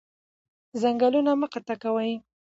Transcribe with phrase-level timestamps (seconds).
[0.81, 2.11] ځنګلونه مه قطع کوئ